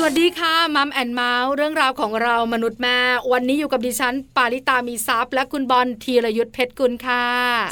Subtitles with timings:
[0.00, 2.98] สวัสดีค่ะ Mom and Mouth เรื่องราวของเรามนุษย์แม่
[3.32, 7.24] วันนี้อยู่กับดิฉัน ปาริตามีทรัพย์และคุณบอลธีรยุทธเพชรกุลค่ะ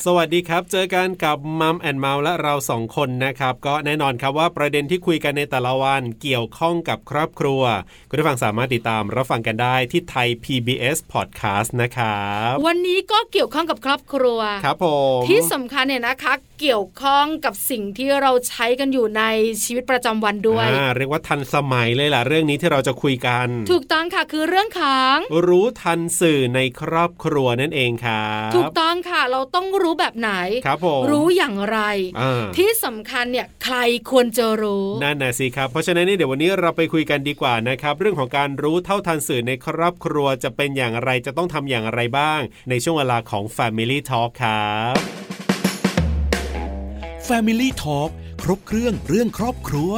[0.07, 7.63] สวัสดีครับ เจอกันกับ Mom and Mouth และเราสองคนนะครับ ก็แน่นอนครับว่าประเด็นที่คุยกันในแต่ละวันเกี่ยวข้องกับครอบครัว
[8.09, 14.87] คุณผู้ฟังสามารถติดตามรับฟังกันได้ที่ Thai PBS Podcast นะครับวันนี้ก็เกี่ยวข้องกับครอบครัวครับผ
[15.19, 19.23] มที่สำคัญเนี่ยนะคะเกี่ยวข้องกับสิ่งที่เราใช้กันอยู่ใน
[19.65, 25.17] ชีวิตประจำวันด้วยเรียกว่าทันสมัยเลยล่ะเรื่องนี้ที่เราจะคุยกัน ถูกต้องค่ะคือเรื่องของ
[25.49, 30.31] รู้ทันสื่อในครอบครัวนั่นเองครับถูกต้องค่ะเราต้องรู้แบบไหน
[30.67, 31.79] ครับผมรู้อย่างไร
[32.57, 33.77] ที่สำคัญเนี่ยใคร
[34.11, 45.46] ควรจะรู้นั่นน่ะสิครับ เพราะฉะนั้นนี่เดี๋ยววันนี้เราไปคุยกันดีกว่านะครับ เรื่องของการรู้เท่าทันสื่อในครอบครัวจะเป็นอย่างไรจะต้องทำอย่างไรบ้าง ในช่วงเวลาของ Family Talk ครับ
[47.33, 48.11] Family Talk
[48.43, 49.93] ครบเครื่องเรื่องครอบครัว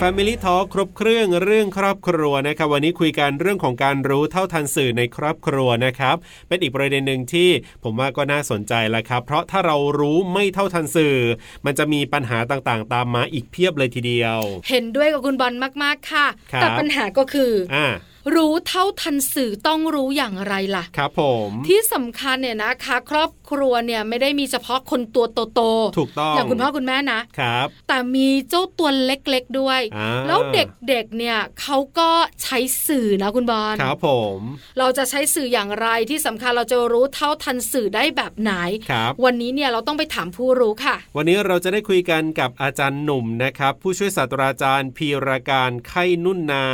[0.00, 6.16] Family Talk ครบเครื่องเรื่องครอบครัวนะครับ วันนี้คุยกันเรื่องของการรู้เท่าทันสื่อในครอบครัวนะครับ
[6.48, 7.50] เป็นอีกประเด็นหนึ่งที่
[7.84, 11.16] ผมว่าก็น่าสนใจแล้วครับ เพราะถ้าเรารู้ไม่เท่าทันสื่อ
[11.64, 17.86] มันจะมีปัญหาต่างๆ ตามมาอีกเพียบเลยทีเดียว เห็นด้วยกับคุณบอลมากๆค่ะ แต่ปัญหาก็คืออ่า
[18.34, 29.80] รู้เท่าทันสื่อต้องรู้อย่างไรล่ะ ครับผม ที่สำคัญเนี่ยนะคะ ครอบ ครัวเนี่ยไม่ได้มีเฉพาะคนตัวโตๆถูกต้องอย่างคุณพ่อคุณแม่นะครับ แต่มีเจ้าตัวเล็กๆด้วย
[30.26, 32.10] แล้วเด็กๆเนี่ยเขาก็
[32.42, 34.40] ใช้สื่อนะคุณบอลครับผม
[34.78, 38.52] เราจะใช้สื่ออย่างไรที่สำคัญเราจะรู้เท่าทันสื่อได้แบบไหน
[38.90, 46.66] ครับวันนี้เนี่ยเราต้องไปถามผู้รู้ค่ะ วันนี้เราจะได้คุยกันกับอาจารย์หนุ่มนะครับ ผู้ช่วยศาสตราจารย์พีรการไข่นุ่นนา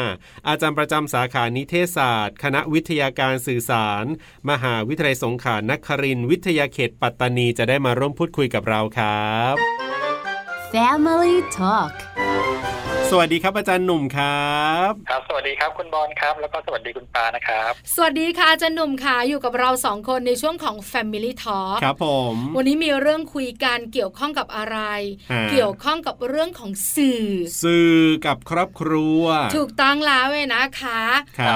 [0.49, 4.05] อาจารย์ประจำสาขานิเทศศาสตร์ คณะวิทยาการสื่อสาร
[4.51, 9.55] มหาวิทยาลัยสงขลานครินวิทยาเขตปัตตานีจะได้มาร่วมพูดคุยกับเราครับ
[10.73, 11.93] Family Talk
[13.11, 24.79] สวัสดีครับอาจารย์หนุ่มครับ ครับ สวัสดีครับคุณบอลครับ แล้วก็สวัสดีคุณปานะครับ สวัสดีค่ะอาจารย์หนุ่มค่ะอยู่กับเราสองคนในช่วงของ Family Talk ครับผม วันนี้มีเรื่องคุยกันเกี่ยวข้องกับอะไร
[25.51, 27.27] เกี่ยวข้องกับเรื่องของสื่อ
[27.63, 29.23] สื่อกับครอบครัว
[29.57, 31.01] ถูกต้องแล้วเลยนะคะ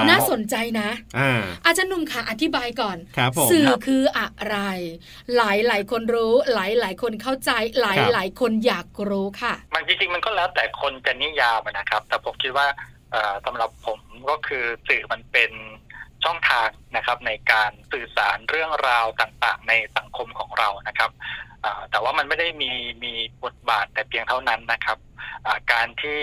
[0.09, 4.57] น่าสนใจนะอาอาจารย์หนุ่มค่ะอธิบายก่อนครับสื่อคืออะไร
[5.37, 7.51] หลายหลายคนรู้ หลายหลายคนเข้าใจ
[7.81, 12.67] หลายหลายคนอยากรู้ค่ะ มันจริงๆมันก็แล้วแต่คนจะนิยามนะครับ แต่ผมคิดว่า
[13.45, 15.51] สำหรับผมก็คือสื่อมันเป็น
[16.23, 21.11] ช่องทางนะครับในการสื่อสารเรื่องราวต่างๆ ในสังคมของเรานะครับ
[21.91, 22.71] แต่ว่ามันไม่ได้มี
[23.03, 23.13] มี
[23.43, 24.97] บทบาทแต่เพียงเท่านั้นนะครับ
[25.71, 26.19] การที่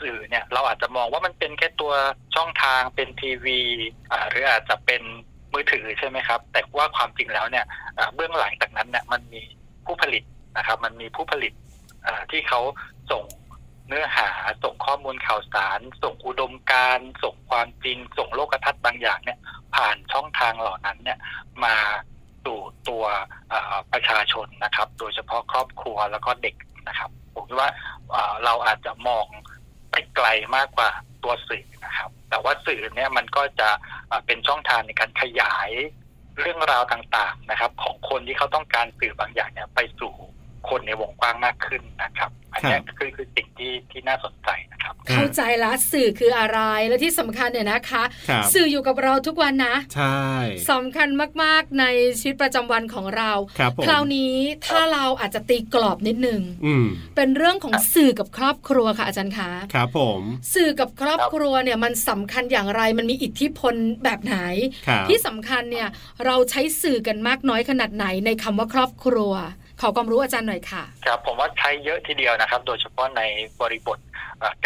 [0.00, 1.92] สื่อเนี่ยเราอาจจะมองว่ามันเป็นแค่ตัว
[2.36, 3.60] ช่องทางเป็นทีวี
[4.30, 5.02] หรืออาจจะเป็น
[5.52, 7.64] มือถือใช่ไหมครับ แต่ว่าความจริงแล้วเนี่ย
[8.14, 9.42] เบื้องหลังจากนั้นเนี่ยมันมี
[9.86, 10.24] ผู้ผลิต
[10.56, 11.52] นะครับ มันมีผู้ผลิต
[12.30, 12.60] ที่เขา
[13.10, 13.24] ส่ง
[13.90, 14.30] เนื้อหา
[14.64, 19.38] ส่งข้อมูลข่าวสาร ส่งอุดมการส่งความจริง ส่งโลกทัศน์บางอย่างเนี่ย
[19.74, 21.18] ผ่านช่องทางเหล่านั้นเนี่ย
[21.64, 21.76] มา
[22.44, 23.04] สู่ตัว
[23.92, 26.56] ประชาชนนะครับ โดยเฉพาะครอบครัวแล้วก็เด็ก
[26.88, 27.70] นะครับผมคิดว่า
[28.44, 29.26] เราอาจจะมอง
[29.90, 30.90] ไปไกลมากกว่า
[31.24, 33.68] ตัวสื่อนะครับ แต่ว่าสื่อเนี่ยมันก็จะ
[34.26, 35.70] เป็นช่องทางในการขยาย
[36.40, 40.14] เรื่องราวต่างๆนะครับ ของคนที่เขาต้องการสื่อบางอย่างเนี่ยไปสู่
[40.68, 48.02] คนในวงกว้างมากขึ้นนะครับ อันนี้คือคือสิ่งที่ที่น่าสนใจนะครับ เข้าใจละสื่อคืออะไรและที่สำคัญเนี่ยนะคะ
[48.54, 50.24] สื่ออยู่กับเราทุกวันนะใช่
[50.70, 51.08] สำคัญ
[51.42, 51.84] มากๆใน
[52.20, 54.34] ชีวิตประจำวันของเราครคราวนี้
[54.66, 56.40] ถ้าเราอาจจะตีกรอบนิดนึง
[57.16, 60.22] เป็นเรื่องของสื่อกับครอบครัวค่ะอาจารย์คะครับผม
[60.54, 64.38] สื่อกับครอบครัวเนี่ยมันสำคัญอย่างไรมันมีอิทธิพลแบบไหน
[65.08, 65.88] ที่สำคัญเนี่ย
[66.26, 69.34] เราใช้สื่อกันมากน้อยขนาดไหนในคำว่าครอบครัว
[69.80, 73.22] ขอความรู้อาจารย์หน่อยค่ะ ครับ ผมว่าใช้เยอะทีเดียวนะครับ โดยเฉพาะใน
[73.60, 73.98] บริบท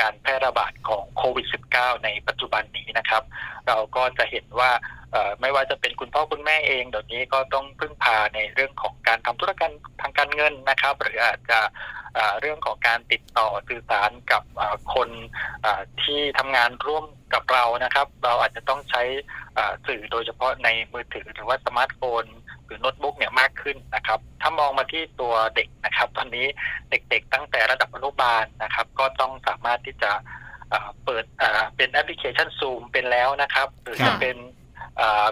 [0.01, 3.23] การแพร่ระบาดของโควิด -19 ในปัจจุบันนี้นะครับ
[3.69, 4.71] เราก็จะเห็นว่า
[5.41, 11.61] ไม่ว่าจะเป็นคุณพ่อคุณแม่เองเดี๋ยวนี้ก็ต้องพึ่งพาในเรื่องของการทำธุรการมทางการเงินนะครับ หรืออาจจะ
[12.41, 14.43] เรื่องของการติดต่อสื่อสารกับ
[14.95, 15.09] คน
[16.03, 19.03] ที่ทำงานร่วมกับเรานะครับ เราอาจจะต้องใช้
[19.87, 22.25] สื่อโดยเฉพาะในมือถือหรือว่าสมาร์ทโฟน
[22.65, 26.47] หรือโน้ตบุ๊กเนี่ยมากขึ้นนะครับ ถ้ามองมาที่ตัวเด็กนะครับ ตอนนี้
[26.91, 30.13] เด็กๆตั้งแต่ระดับอนุบาลนะครับ ก็ต้องสามารถที่จะ
[31.05, 31.25] เปิด
[31.77, 34.37] เป็นแอปพลิเคชันซูมเป็นแล้วนะครับ หรือจะเป็น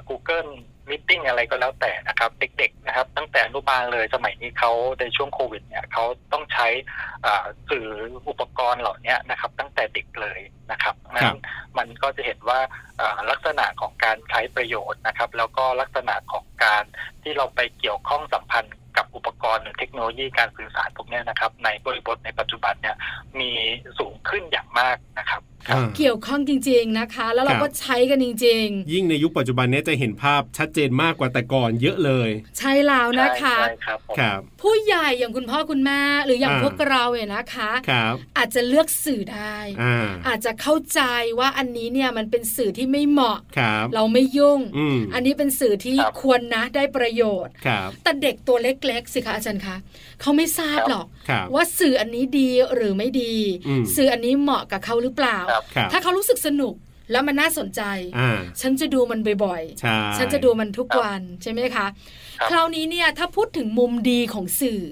[0.09, 0.51] Google
[0.91, 6.69] มิ팅อะไรก็แล้วแต่นะครับ เด็กๆนะครับ ตั้งแต่อนุบาลเลยสมัยนี้เขาในช่วงโควิดเนี่ยเขาต้องใช้
[7.71, 7.87] สื่อ
[8.29, 10.41] อุปกรณ์เหล่านี้นะครับ ตั้งแต่เด็กเลย
[10.73, 11.39] นะครับนั้น
[11.79, 12.61] มันก็จะเห็นว่า
[13.31, 16.85] ลักษณะของการใช้ประโยชน์นะครับ แล้วก็ลักษณะของการ
[17.23, 22.97] ที่เราไปเกี่ยวข้องสัมพันธ์กับอุปกรณ์หรือเทคโนโลยีการสื่อสารพวกนี้นะครับ ในบริบทในปัจจุบันเนี่ย
[23.41, 23.51] มี
[23.99, 25.32] สูงขึ้นอย่างมากนะครับ
[25.97, 32.29] เกี่ยวข้องจริง ๆนะคะ แล้วเราก็ใช้กันจริง ๆ ยิ่งในยุคปัจจุบันนี้จะเห็นภาพชัดเจนมากกว่าแต่ก่อนเยอะเลย
[32.59, 39.57] ใช่แล้วนะคะใช่ครับครับ ผู้ใหญ่อย่างคุณพ่อคุณแม่หรืออย่างพวกเราเนี่ยนะคะครับอาจจะเลือกสื่อได้
[40.29, 41.01] อาจจะเข้าใจ
[41.39, 43.39] ว่าอันนี้เนี่ยมันเป็นสื่อที่ไม่เหมาะ
[43.95, 44.61] เราไม่ยุ่ง
[45.15, 47.53] อันนี้เป็นสื่อที่ควรนะได้ประโยชน์
[48.03, 49.77] แต่เด็กตัวเล็กๆสิคะอาจารย์คะ
[50.23, 51.07] เขาไม่ทราบหรอก
[51.55, 53.35] ว่าสื่ออันนี้ดีหรือไม่ดี
[53.97, 55.39] สื่ออันนี้เหมาะกับเขาหรือเปล่า
[55.93, 56.77] ถ้าเขารู้สึกสนุก
[57.13, 57.83] แล้วมันน่าสนใจ
[58.61, 61.87] ฉันจะดูมันบ่อยๆ ฉันจะดูมันทุกวันใช่ไหมคะ
[62.49, 64.83] คราวนี้เนี่ยถ้าพูดถึงมุมดีของสื่อ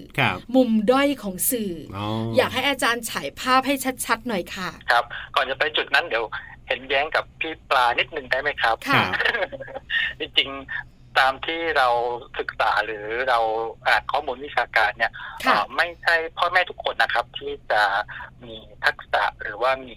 [0.56, 1.98] มุมด้อยของสื่ออ
[2.36, 3.74] อยากให้อาจารย์ฉายภาพให้
[4.06, 5.04] ชัดๆหน่อยค่ะ ครับ
[5.34, 6.24] ก่อนจะไปจุดนั้นเดี๋ยว
[6.68, 9.02] เห็นแย้งกับพี่ปลานิดนึงได้ไหมครับค่ะ
[10.20, 10.48] จริง
[11.18, 11.88] ตามที่เรา
[12.38, 13.38] ศึกษาหรือเรา
[13.88, 15.12] อ่านข้อมูลวิชาการเนี่ย
[15.76, 17.82] ไม่ใช่พ่อแม่ทุกคนนะครับ ที่จะ
[18.42, 18.54] มี
[18.84, 19.96] ทักษะหรือว่ามี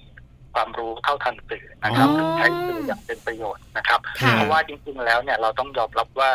[0.54, 2.08] ความรู้เท่าทันสื่อนะครับ
[2.38, 4.00] ใช้สื่ออย่างเป็นประโยชน์นะครับ
[4.34, 6.32] เพราะว่าจริงๆแล้วเนี่ยเราต้องยอมรับว่า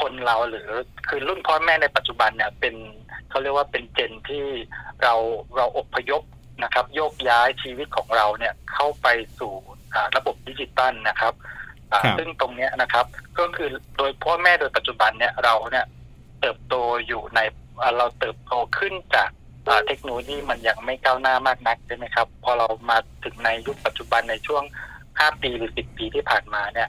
[0.00, 0.68] คนเราหรือ
[1.08, 2.74] คือรุ่นพ่อแม่ในปัจจุบันเนี่ยเป็น
[3.30, 4.44] เขาเรียกว่าเป็นเจนที่
[5.02, 5.14] เรา
[5.56, 6.22] เราอบพยพ
[6.62, 9.06] นะครับ โยกย้ายชีวิตของเราเนี่ยเข้าไป
[9.38, 9.54] สู่
[10.16, 11.34] ระบบดิจิตอลนะครับ
[12.18, 13.04] ซึ่งตรงนี้นะครับ
[13.38, 15.86] ก็คือโดยพ่อแม่โดยปัจจุบันเนี่ยเราเนี่ย
[16.40, 16.74] เติบโต
[17.06, 17.40] อยู่ใน
[17.98, 19.30] เราเติบโตขึ้นจาก
[19.86, 24.62] เทคโนโลยีมันยังไม่ก้าวหน้ามากนักใช่ไหมครับ พอเรามาถึงในยุคปัจจุบันในช่วง
[25.02, 26.88] 5 ปีหรือ 10 ปีที่ผ่านมาเนี่ย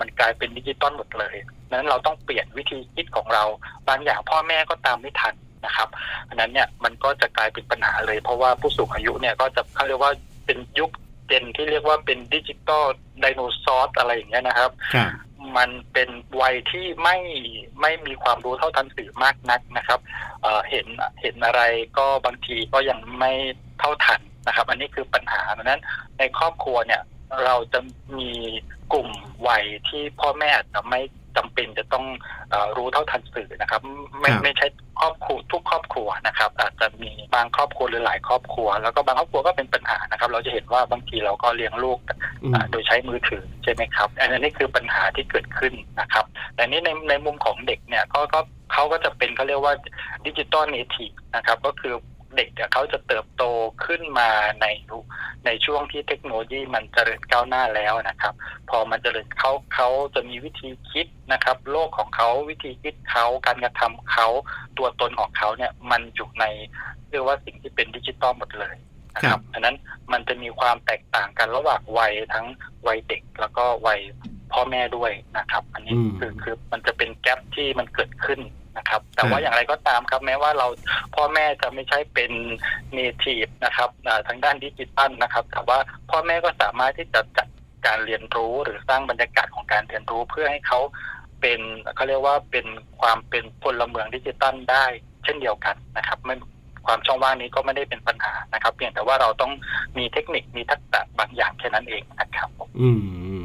[0.00, 1.36] มันกลายเป็นดิจิตอลหมดเลย
[1.70, 3.44] นั้นเราต้องเปลี่ยนวิธีคิดของเรา
[3.88, 5.34] บางอย่างพ่อแม่ก็ตามไม่ทัน
[5.66, 5.88] นะครับ
[6.28, 10.12] อันนั้นเนี่ยมันก็จะกลายเป็นปัญหาเลย เพราะว่าผู้สูงอายุเนี่ยก็จะเขาเรียกว่า
[10.46, 10.90] เป็นยุค
[11.26, 12.84] เจนที่เรียกว่าเป็นดิจิตอล
[13.20, 14.70] ไดโนเสาร์อะไรอย่างเงี้ยนะครับ
[15.56, 16.08] มันเป็น
[16.40, 17.16] วัยที่ไม่
[17.80, 20.00] ไม่มีความรู้เท่าทันสื่อมากนักนะครับ
[20.42, 20.86] เเห็น
[21.20, 21.62] เห็นอะไร
[21.98, 23.32] ก็บางทีก็ยังไม่
[23.78, 25.82] เท่าทันนะครับ อันนี้คือปัญหาดังนั้น
[26.18, 27.02] ในครอบครัวเนี่ย
[27.44, 27.80] เราจะ
[28.18, 28.30] มี
[28.92, 29.08] กลุ่ม
[29.48, 31.00] วัยที่พ่อแม่จะไม่
[31.36, 32.04] จำเป็นจะต้อง
[32.52, 33.80] อรู้เท่าทันสื่อนะครับ
[34.20, 34.66] ไม่ไม่ใช่
[35.00, 41.98] ครอบครัวทุกครอบครัวนะครับ อาจจะมีบางครอบครัวหรือหลายครอบครัว แล้วก็บางครอบครัวก็เป็นปัญหานะครับ เราจะเห็นว่าบางทีเราก็เลี้ยงลูก
[42.70, 46.24] โดยใช้มือถือใช่ไหมครับ อันนี้คือปัญหาที่เกิดขึ้นนะครับ
[46.54, 48.40] แต่นี้ในในมุมของเด็กเนี่ยก็ก็
[48.72, 49.74] เขาก็จะเป็นเขาเรียกว่า
[50.26, 51.94] digital native นะครับ ก็คือ
[52.36, 53.44] เด็กเนี่ยเขาจะเติบโต
[53.84, 54.30] ขึ้นมา
[54.60, 54.66] ใน
[55.46, 58.34] ในช่วงที่เทคโนโลยีมันเจริญก้าวหน้าแล้วนะครับ
[58.70, 64.28] พอมันเจริญเขาเขาจะมีวิธีคิดนะครับ โลกของเขาวิธีคิดเขาการกระทำเขา
[64.78, 66.44] ตัวตนของเขาเนี่ยมันอยู่ใน
[67.10, 68.76] เรียกว่าสิ่งที่เป็นดิจิตอลหมดเลย
[69.14, 69.76] นะครับอันนั้น
[70.12, 72.46] มันจะมีความแตกต่างกันระหว่างวัยทั้ง
[72.86, 74.00] วัยเด็กแล้วก็วัย
[74.52, 78.40] พ่อแม่ด้วยนะครับ อันนี้คือคือมันจะเป็น gap ที่มันเกิดขึ้น
[78.76, 80.66] นะครับ แต่ว่าอย่างไรก็ตามครับแม้ว่าเรา
[81.14, 82.32] พ่อแม่จะไม่ใช่เป็น
[82.92, 83.90] native นะครับ
[84.28, 85.78] ทางด้านดิจิตอลนะครับ แต่ว่า
[86.10, 87.48] พ่อแม่ก็สามารถที่จะจัด
[87.86, 90.80] การเรียนรู้หรือสร้างบรรยากาศของการเรียนรู้เพื่อให้เขา
[91.40, 91.60] เป็น
[91.94, 92.66] เขาเรียกว่าเป็น
[93.00, 94.84] ความเป็นพลเมืองดิจิตอลได้
[95.24, 96.34] เช่นเดียวกันนะครับไม่
[96.86, 99.52] ความช่องว่างนี้ก็ไม่ได้เป็นปัญหานะครับ เพียงแต่ว่าเราต้อง
[99.98, 102.48] มีเทคนิคมีทักษะบางอย่างแค่นั้นเองนะครับ
[102.80, 102.88] อื
[103.40, 103.41] ม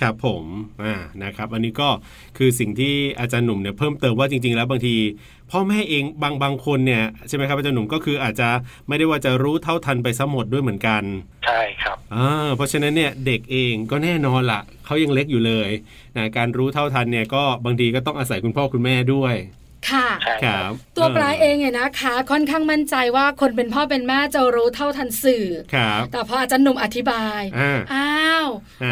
[0.00, 0.44] ครับผม
[0.82, 1.88] อ่านะครับอันนี้ก็
[2.38, 4.94] คือสิ่งที่อาจารย์หนุ่มเนี่ยเพิ่มเติมว่าจริง ๆ แล้วบางที
[5.50, 8.48] พ่อแม่เองบางบางคนเนี่ยใช่ไหมครับอาจารย์หนุ่มก็คืออาจจะ
[8.88, 11.02] ไม่ได้ว่าจะรู้เท่าทันไปสมดด้วยเหมือนกัน
[11.44, 15.70] ใช่ครับอ่าเพราะฉะนั้นเนี่ยเด็กเองก็แน่นอนละเขายังเล็กอยู่เลย
[16.16, 19.34] นะการรู้เท่าทันเนี่ยก็บางทีก็ต้องอาศัยคุณพ่อคุณแม่ด้วย
[19.90, 20.08] ค่ะ
[20.44, 27.40] ครับตัวปลายเองเนี่ยนะคะ ค่อนข้างมั่นใจว่าคนเป็นพ่อเป็นแม่จะรู้เท่าทันสื่อครับแต่พออาจารย์หนุ่มอธิบาย
[27.94, 28.48] อ้าว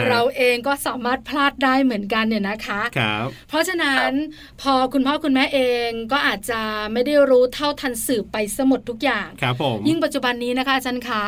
[0.08, 4.12] เราเองก็สามารถพลาดได้เหมือนกันเนี่ยนะคะครับเพราะฉะนั้น
[4.62, 6.60] พอคุณพ่อคุณแม่เองก็อาจจะ
[6.92, 11.22] ไม่ได้รู้เท่าทันสื่อไปสมดทุกอย่างครับผมยิ่งปัจจุบันนี้นะคะอาจารย์คะ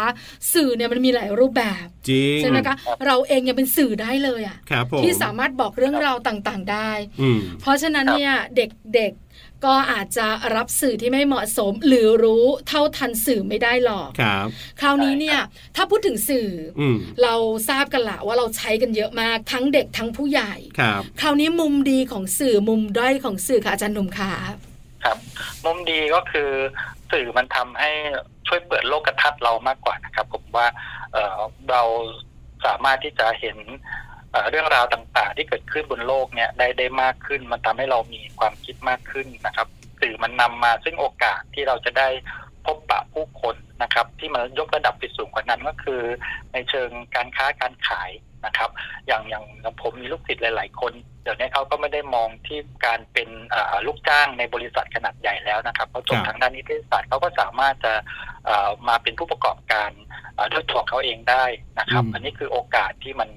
[0.52, 2.74] สื่อเนี่ยมันมีหลายรูปแบบจริงใช่ไหมคะ
[3.06, 4.58] เราเองยังเป็นสื่อได้เลยอะ
[5.02, 6.90] ที่สามารถบอกเรื่องราวต่างๆ ได้
[7.60, 9.27] เพราะฉะนั้นเนี่ยเด็กๆ
[9.64, 14.46] ก็อาจจะรับสื่อที่ไม่เหมาะสม หรือรู้เท่าทันสื่อไม่ได้หรอกครับ
[14.80, 15.38] คราวนี้เนี่ย
[15.76, 16.48] ถ้าพูดถึงสื่อ
[16.80, 16.82] อ
[17.22, 17.34] เรา
[17.68, 24.32] ทราบกันละว่าเราใช้กันเยอะมากทั้งเด็กทั้งผู้ใหญ่ครับคราวนี้มุมดีของสื่อมุมด้อยของสื่อค่ะอาจารย์หนุ่มค่ะ
[25.04, 25.18] ครับ
[25.64, 26.50] มุมดีก็คือ
[27.12, 27.90] สื่อมันทำให้
[28.46, 30.66] ช่วยเปิดโลกทัศน์เรามากกว่านะครับ ผมว่า
[31.12, 31.82] เเรา
[32.66, 33.56] สามารถที่จะเห็น
[34.50, 39.68] เรื่องราวต่างๆ ที่เกิดขึ้นบนโลกเนี่ยได้ได้มากขึ้น มันทำให้เรามีความคิดมากขึ้นนะครับ
[40.00, 42.08] สื่อมันนำมาซึ่งโอกาสที่เราจะได้
[42.66, 46.02] พบปะผู้คนนะครับ ที่มันยกระดับไปสูงกว่านั้นก็คือ
[46.52, 48.10] ในเชิงการค้าการขาย
[48.46, 48.70] นะครับ
[49.06, 49.44] อย่างอย่าง
[49.82, 50.92] ผมมีลูกศิษย์หลาย ๆ คน
[51.22, 53.28] เดี๋ยวนี้เขาก็ไม่ได้มองที่การเป็น
[53.86, 57.94] ลูกจ้างในบริษัทขนาดใหญ่แล้วนะครับเขาจบทางด้านนิเทศศาสตร์เขาก็สามารถจะ
[58.88, 59.90] มาเป็นผู้ประกอบการ
[60.52, 61.44] ด้วยตัวเขาเองได้
[61.78, 63.28] นะครับ อันนี้คือโอกาสที่มัน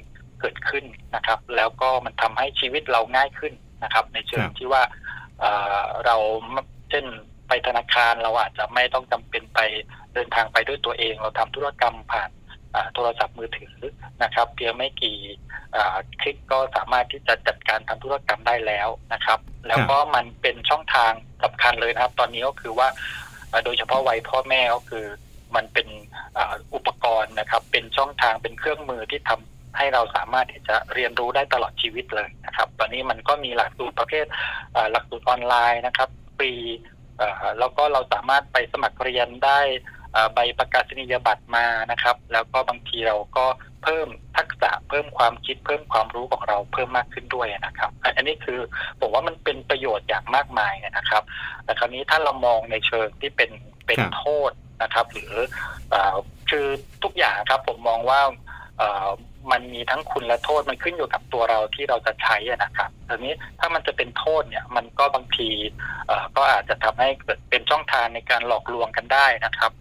[0.41, 4.83] เกิดขึ้นนะครับ แล้วก็มันทำให้ชีวิตเราง่ายขึ้นนะครับ ในเชิงที่ว่า
[6.05, 6.15] เรา
[6.89, 7.05] เช่น
[7.47, 9.59] ไปธนาคารเราอาจจะไม่ต้องจำเป็นไป
[10.13, 12.29] เดินทางไปด้วยตัวเอง เราทำธุรกรรมผ่าน
[12.93, 13.75] โทรศัพท์มือถือ
[14.23, 15.17] นะครับ เพียงไม่กี่
[16.21, 21.11] คลิกก็สามารถที่จะจัดการทำธุรกรรมได้แล้วนะครับ แล้วก็มันเป็นช่องทาง
[21.43, 22.87] สำคัญเลยนะครับ ตอนนี้ก็คือว่า
[23.65, 25.05] โดยเฉพาะวัยพ่อแม่ก็คือ
[25.55, 25.87] มันเป็น
[26.75, 34.25] อุปกรณ์นะครับ เป็นช่องทางเป็นเครื่องมือที่ทำ ให้เราสามารถที่จะเรียนรู้ได้ตลอดชีวิตเลยนะครับ ตอนนี้มันก็มีหลักสูตรประเภท
[34.91, 36.53] หลักสูตรออนไลน์นะครับฟรี
[37.59, 39.59] แล้วก็เราสามารถไปสมัครเรียนได้
[40.33, 43.45] ใบประกาศนียบัตรมานะครับ แล้วก็บางทีเราก็
[43.83, 48.59] เพิ่มทักษะเพิ่มความคิดเพิ่มความรู้ของเราเพิ่มมากขึ้นด้วยนะครับ อันนี้คือ
[48.99, 51.23] ผมว่ามันเป็นประโยชน์อย่างมากมายนะครับ
[51.63, 53.51] แต่คราวนี้ถ้าเรามองในเชิงที่เป็น
[53.85, 54.51] เป็นโทษ
[54.83, 55.33] นะครับ หรือ
[56.49, 56.67] คือ
[57.03, 58.21] ทุกอย่างครับผมมองว่า
[59.51, 65.49] มันมีทั้งคุณและโทษมันขึ้นอยู่กับตัวเราที่เราจะใช้นะครับทีนี้ถ้ามันจะเป็นโทษเนี่ยมันก็บางที
[66.35, 69.71] ก็อาจจะทำให้เกิดเป็นช่องทางในการหลอกลวงกันได้นะครับ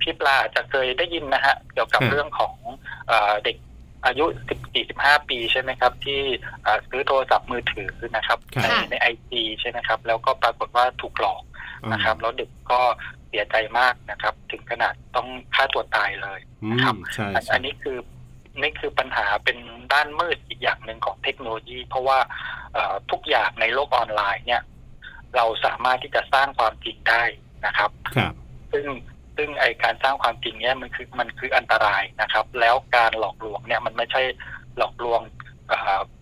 [0.00, 2.54] พี่ปลาจะเคยได้ยินนะฮะเกี่ยวกับเรื่องของ
[3.44, 3.56] เด็ก
[4.06, 6.20] อายุสิบสี่สิบห้าปีใช่ไหมครับ ที่
[6.88, 11.42] ซื้อโทรศัพท์มือถือนะครับ ในในไอจีใช่ไหมครับ แล้วก็ปรากฏว่าถูกหลอก
[11.92, 12.80] นะครับ แล้วเด็กก็
[13.28, 16.94] เสียใจมากนะครับ ถึงขนาดต้องฆ่าตัวตายเลยนะครับ
[17.52, 17.96] อันนี้คือ
[18.60, 19.58] นี่คือปัญหาเป็น
[19.92, 22.18] ด้านมืดอีกอย่างหนึ่งของเทคโนโลยี เพราะว่า
[23.10, 24.62] ทุกอย่างในโลกออนไลน์เนี่ย
[25.36, 27.22] เราสามารถที่จะสร้างความจริงได้
[27.66, 28.32] นะครับครับ
[28.72, 28.86] ซึ่ง
[29.36, 34.22] ซึ่งไอการสร้างความจริงเนี่ยมันคือมันคืออันตรายนะครับ แล้วการหลอกลวงเนี่ยมันไม่ใช่
[34.76, 35.20] หลอกลวง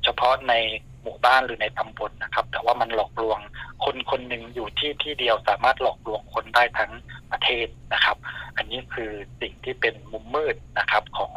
[0.05, 0.55] เฉพาะใน
[1.03, 3.39] หมู่บ้านหรือในตำบลนะครับ แต่ว่ามันหลอกลวง
[3.85, 6.93] คนคนหนึ่งอยู่ที่ที่เดียวสามารถหลอกลวงคนได้ทั้ง
[7.33, 8.17] ประเทศนะครับ
[8.59, 11.33] อันนี้คือสิ่งที่เป็นมุมมืดนะครับของ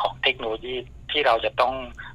[0.00, 0.76] ของเทคโนโลยี
[1.10, 1.74] ที่เราจะต้อง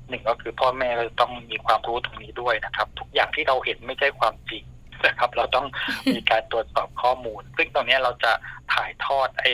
[0.09, 4.63] หนึ่งก็คือพ่อแม่เราต้องมีความรู้ตรงนี้ด้วยนะครับ ทุกอย่างที่เราเห็นไม่ใช่ความจริง
[5.07, 5.67] นะครับ เราต้อง
[6.15, 8.31] มีการตรวจสอบข้อมูล ซึ่งตรงนี้เราจะ
[8.73, 9.51] ถ่ายทอดไอ้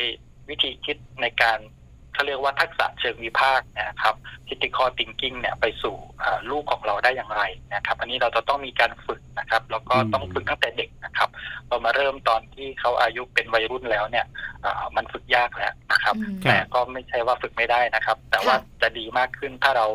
[0.49, 1.59] วิธีคิดในการ
[2.19, 4.15] เขาเรียกว่าทักษะเชิงวิพากษ์นะครับ
[4.47, 5.95] critical thinking เนี่ยไปสู่
[6.49, 7.43] ลูกของเราได้อย่างไร
[7.75, 11.29] นะครับ อันนี้เราจะต้องมีการฝึกนะครับ แล้วก็ต้องฝึกตั้งแต่เด็กนะครับ
[11.69, 14.25] พอมาเริ่มตอนที่เขาอายุเป็นวัยรุ่นแล้วเนี่ย
[14.95, 19.87] มันฝึกยากแล้วนะครับ แต่ก็ไม่ใช่ว่าฝึกไม่ได้นะครับ แต่ว่าจะดีมากขึ้นถ้าเรา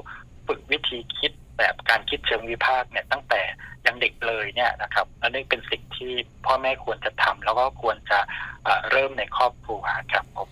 [0.48, 3.42] ฝึกวิธีคิดแบบการคิดเชิงวิพากษ์เนี่ยตั้งแต่
[3.86, 6.12] ยังเด็กเลยเนี่ยนะครับอันนี้เป็นสิ่งที่
[6.46, 8.18] พ่อแม่ควรจะทำแล้วก็ควรจะ
[8.90, 10.48] เริ่มในครอบครัวครับผม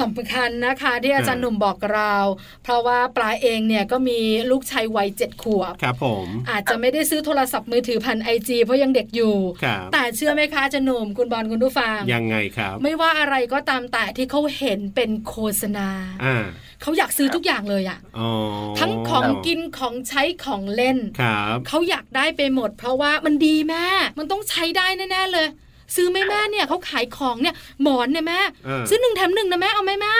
[0.00, 2.14] สำคัญนะคะที่อาจารย์หนุ่มบอกเรา
[2.62, 9.36] เพราะว่าปลาเองเนี่ยก็มีลูกชายวัยเจ็ดขวบครับผมอาจจะไม่ได้ซื้อโทรศัพท์มือถือพันไอจีเพราะยังเด็กอยู่
[9.92, 15.88] แต่เชื่อไหมคะอาจารย์หนุ่มคุณบอลคุณผู้ฟังยังไงครับ ไม่ว่าอะไรก็ตามแต่ที่เขาเห็นเป็นโฆษณา
[16.82, 17.98] เขาอยากซื้อทุกอย่างเลยอะ่ะ
[18.78, 20.98] ทั้งของกินของใช้ของเล่น
[21.68, 23.86] เขาอยากได้ไปหมด เพราะว่ามันดีแม่
[24.18, 25.48] มันต้องใช้ได้แน่ๆเลย
[25.94, 28.40] ซื้อไหมแม่เนี่ยเขาขายของเนี่ยหมอนเนี่ยแม่
[28.88, 30.14] ซื้อหนึ่งแถมหนึ่งนะแม่เอาไหมแม่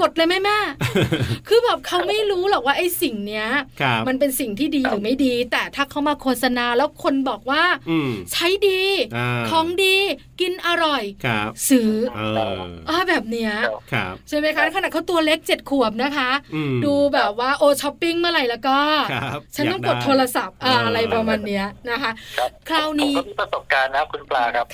[0.00, 0.58] กดเลยไหมแม่
[1.48, 3.46] คือแบบเขาไม่รู้หรอกว่าไอ้สิ่งเนี้ย
[4.08, 7.62] มันเป็นสิ่งที่ดีหรือไม่ดี แต่ถ้าเขามาโฆษณาแล้วคนบอกว่า
[8.32, 8.82] ใช้ดี
[9.50, 9.96] ของดี
[10.40, 11.02] กินอร่อย
[11.68, 11.90] ซื้อ
[12.88, 13.52] อ่าแบบเนี้ย
[14.28, 16.30] ใช่ไหมคะขนาดเขาตัวเล็กเจ็ดขวบนะคะ
[16.84, 18.78] ดูแบบว่า O Shopping เมื่อไหร่แล้วก็
[19.54, 22.10] ฉันต้องกดโทรศัพท์อะไรประมาณเนี้ยนะคะ
[22.68, 24.66] คราวนี้มีประสบการณ์นะคุณปลาครับ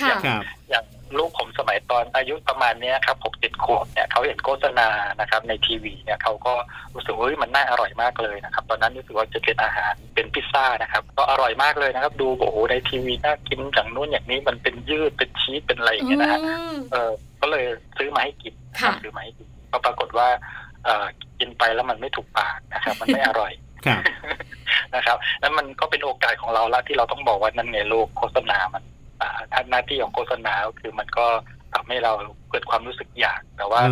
[0.70, 0.84] อย่าง
[1.18, 4.88] ลูกผมสมัยตอนอายุประมาณนี้ครับหกเจ็ดขวบเนี่ยเขาเห็นโฆษณา
[5.20, 6.54] นะครับในทีวีเนี่ยเขาก็
[6.94, 16.40] รู้สึกว่ามันน่าอร่อยมากเลยนะครับ ตอนนั้นรู้สึกว่าจะเป็นอาหารเป็นพิซซ่านะครับ ก็อร่อยมากเลยนะครับ ดูโอ้โหในทีวีน่ากินอย่างนู้นอย่างนี้มันเป็นยืดเป็นชีสเป็นอะไรอย่างเงี้ยนะฮะ
[16.92, 17.64] เออก็เลย
[17.98, 18.54] ซื้อมาให้กิน
[19.02, 20.28] ซื้อมาให้กินก็ปรากฏว่า
[20.84, 21.06] เออ
[21.38, 23.52] กินไปแล้วมันไม่ถูกปากนะครับ มันไม่อร่อย
[24.94, 28.82] นะครับ แล้วมันก็เป็นโอกาสของเราละที่เราต้องบอกว่านั่นไงโลกโฆษณามัน
[29.52, 31.26] ท่านหน้าที่ของโฆษณาก็คือมันก็
[31.74, 32.12] ทำให้เรา
[32.50, 33.82] เกิดความรู้สึกอยาก แต่ว่า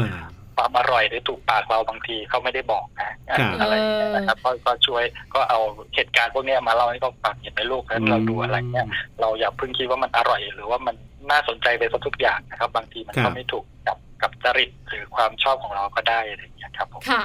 [0.57, 3.17] ความอร่อยหรือถูกปากเราบางทีเขาไม่ได้บอกนะ
[3.61, 3.75] อะไร
[4.15, 5.05] นะครับก็ช่วย
[5.35, 5.61] ก็เอา
[5.95, 8.87] เหตุการณ์พวกนี้มาเล่าให้เขาฟังเห็นในลูกแล้วเราดูอะไรเนี่ย
[9.21, 10.97] เราอย่าเพิ่งคิดว่ามันอร่อย หรือว่ามัน
[11.31, 17.23] น่าสนใจไปสักทุกอย่างนะครับ บางทีมันก็ไม่ถูกกับกับจริตหรือความชอบของเราก็ได้อะไรอย่างเงี้ยครับผมค่ะ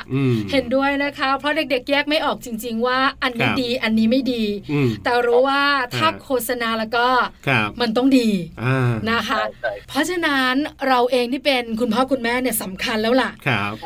[0.51, 4.43] เห็นด้วยนะคะ เพราะเด็กๆ แยกไม่ออกจริง ๆ ว่าอันนี้ดีอันนี้ไม่ดี
[5.03, 5.61] แต่รู้ว่า
[5.95, 7.07] ถ้าโฆษณาแล้วก็
[7.81, 8.29] มันต้องดี
[9.11, 9.41] นะคะ
[9.89, 10.55] เพราะฉะนั้น
[10.87, 13.31] เราเองที่เป็นคุณพ่อคุณแม่เนี่ยสำคัญแล้วล่ะ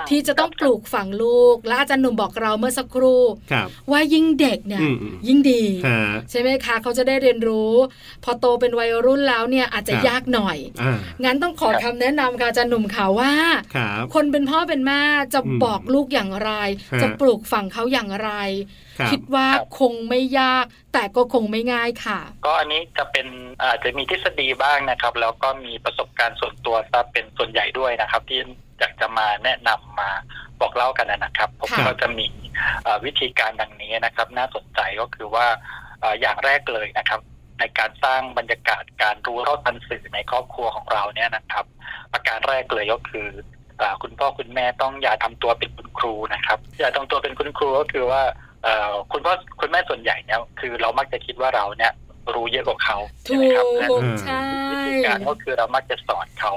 [0.10, 3.24] ที่จะต้องปลูกฝังลูก และอาจารย์หนุ่มบอกเราเมื่อสักครู่
[3.92, 4.82] ว่ายิ่งเด็กเนี่ย
[5.28, 5.64] ยิ่งดี
[6.32, 7.74] ใช่ไหมคะเขาจะได้เรียนรู้
[8.24, 10.58] พอโตเป็นวัยรุ่นแล้วเนี่ยอาจจะยากหน่อย
[11.24, 13.34] งั้นต้องขอคำแนะนำค่ะอาจารย์หนุ่มข่าวว่า
[14.16, 15.02] คนเป็นพ่อเป็นแม่
[15.34, 16.52] จะบอกลูกอย่างไร
[17.02, 18.32] จะปลูกฝังเขาอย่างไร
[19.12, 19.48] คิดว่า
[19.80, 23.28] คงไม่ยาก แต่ก็คงไม่ง่ายค่ะ ก็อันนี้จะเป็น
[23.64, 28.40] อาจจะมีทฤษฎีบ้างนะครับ แล้วก็มีประสบการณ์ส่วนตัวซะเป็นส่วนใหญ่ด้วยนะครับ ที่
[28.80, 30.10] อยากจะมาแนะนำมา
[30.62, 32.28] บอกเล่ากันนะครับ ผมก็จะมี
[33.06, 35.48] วิธีการดังนี้นะครับ น่าสนใจก็คือว่า
[36.22, 37.22] อย่างแรกเลยนะครับ
[37.60, 41.66] ในการสร้างบรรยากาศการรู้เท่าทันสื่อในครอบครัวของเราเนี่ยนะครับ
[42.14, 43.28] ประการแรกเลยก็คือ
[44.04, 48.22] คุณพ่อคุณแม่ต้องอย่าทำตัวเป็นคุณครูนะครับ อย่าทำตัวเป็นคุณครูก็คือว่า
[49.12, 51.92] คุณพ่อคุณแม่ส่วนใหญ่เนี่ยคือเรามักจะคิดว่าเราเนี่ย
[52.34, 53.66] รู้เยอะกว่าเขาใช่ไหมครับ
[54.22, 54.40] ใช่
[54.72, 56.54] วิธีการก็คือเรามักจะสอนเขา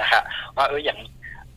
[0.00, 0.22] นะฮะ
[0.56, 0.98] ว่าเอออย่าง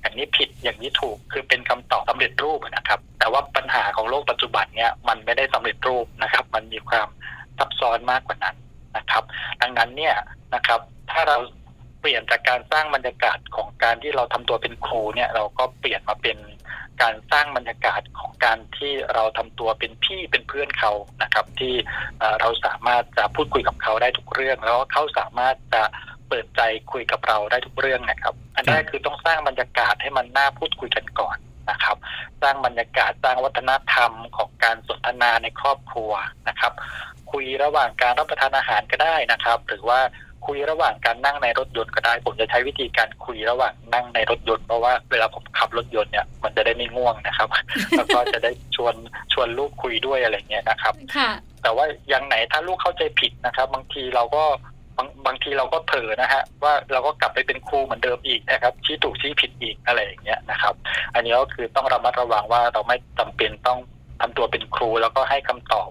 [0.01, 7.08] อย่างนี้ผิดอย่างนี้ถูกคือเป็นคำตอบสาเร็จรูปนะครับ แต่ว่าปัญหาของโลกปัจจุบันเนี่ยมันไม่ได้สำเร็จรูปนะครับ มันมีความ
[7.58, 8.56] ซับซ้อนมากกว่านั้น
[8.98, 9.24] นะครับ
[9.62, 10.15] ดังนั้นเนี่ย
[10.56, 10.79] นะครับ
[11.12, 11.38] ถ้าเรา
[12.00, 16.38] เปลี่ยนจากการสร้างบรรยากาศของการที่เราทำตัวเป็นครูเนี่ย เราก็เปลี่ยนมาเป็น
[17.01, 20.91] การสร้างบรรยากาศของการที่เราทำตัวเป็นพี่เป็นเพื่อนเขา
[21.24, 21.74] นะครับ ที่
[22.41, 25.84] เราสามารถจะพูดคุยกับเขาได้ทุกเรื่อง แล้วเขาสามารถจะ
[26.27, 31.38] เปิดใจคุยกับเราได้ทุกเรื่องนะครับ อันแรกคือต้องสร้างบรรยากาศให้มันน่าพูดคุยกันก่อน
[31.70, 31.98] นะครับ
[32.41, 36.12] สร้างบรรยากาศสร้างวัฒนธรรมของการสนทนาในครอบครัว
[36.50, 36.74] นะครับ
[37.32, 40.00] คุยระหว่างการรับประทานอาหารก็ได้นะครับ หรือว่า
[40.48, 47.50] คุยระหว่างการนั่งในรถยนต์ก็ได้ ผมจะใช้วิธีการคุยระหว่างนั่งในรถยนต์เพราะว่าเวลาผมขับรถยนต์เนี่ยมันจะได้ไม่ง่วงนะครับ
[47.98, 48.96] แล้วก็จะได้ชวน
[49.34, 50.93] ชวนลูกคุยด้วยอะไรเงี้ยนะครับ
[51.63, 54.43] แต่ว่ายังไหนถ้าลูกเข้าใจผิดนะครับ บางทีเราก็
[54.98, 60.74] บางบางทีเราก็เผลอนะฮะว่าเราก็กลับไปเป็นครูเหมือนเดิมอีกนะครับ ชี้ถูกชี้ผิดอีกอะไรอย่างเงี้ยนะครับ
[61.13, 63.79] อันนี้ก็คือต้องระมัดระวังว่าเราไม่จำเป็นต้อง
[64.22, 65.89] ทำตัวเป็นครูแล้วก็ให้คำตอบ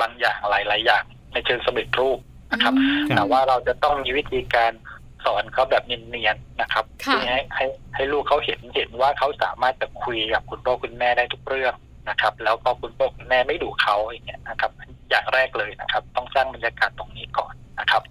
[0.00, 2.18] บางอย่างหลาย ๆ อย่างในเชิงสำเร็จรูป
[2.56, 2.74] นะครับ
[3.16, 4.72] แต่ว่าเราจะต้องมีวิธีการ
[5.24, 6.84] สอนเขาแบบเนียนๆนะครับ
[7.26, 11.74] ให้ให้ให้ลูกเขาเห็นเห็นว่าเขาสามารถจะคุยกับคุณพ่อคุณแม่ได้ทุกเรื่อง
[12.08, 14.70] นะครับ แล้วก็คุณพ่อคุณแม่ไม่ดุเขาอย่างเงี้ยนะครับ
[15.10, 18.02] อย่างแรกเลยนะครับ ต้องสร้างบรรยากาศตรงนี้ก่อนนะครับ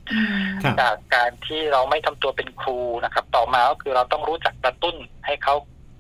[0.80, 5.56] จากการที่เราไม่ทำตัวเป็นครูนะครับ ต่อมาก็คือเราต้องรู้จักกระตุ้นให้เขา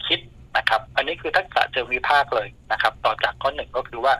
[0.07, 0.19] คิด
[0.57, 4.13] นะครับ อันนี้คือทักษะเชิงวิพากษ์เลยนะครับ ต่อจากข้อหนึ่งก็คือว่า